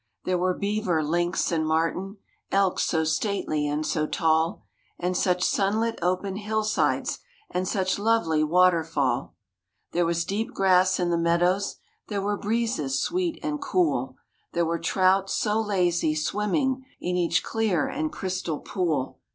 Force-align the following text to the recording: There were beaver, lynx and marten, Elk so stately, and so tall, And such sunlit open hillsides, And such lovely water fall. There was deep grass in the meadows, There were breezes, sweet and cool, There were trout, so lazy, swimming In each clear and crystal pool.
There 0.23 0.39
were 0.39 0.57
beaver, 0.57 1.03
lynx 1.03 1.51
and 1.51 1.63
marten, 1.63 2.17
Elk 2.51 2.79
so 2.79 3.03
stately, 3.03 3.67
and 3.67 3.85
so 3.85 4.07
tall, 4.07 4.63
And 4.97 5.15
such 5.15 5.43
sunlit 5.43 5.99
open 6.01 6.37
hillsides, 6.37 7.19
And 7.51 7.67
such 7.67 7.99
lovely 7.99 8.43
water 8.43 8.83
fall. 8.83 9.35
There 9.91 10.07
was 10.07 10.25
deep 10.25 10.55
grass 10.55 10.99
in 10.99 11.11
the 11.11 11.19
meadows, 11.19 11.75
There 12.07 12.19
were 12.19 12.35
breezes, 12.35 12.99
sweet 12.99 13.37
and 13.43 13.61
cool, 13.61 14.15
There 14.53 14.65
were 14.65 14.79
trout, 14.79 15.29
so 15.29 15.61
lazy, 15.61 16.15
swimming 16.15 16.83
In 16.99 17.15
each 17.15 17.43
clear 17.43 17.85
and 17.87 18.11
crystal 18.11 18.57
pool. 18.57 19.19